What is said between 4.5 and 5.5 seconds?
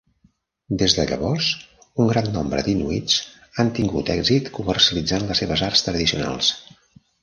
comercialitzant les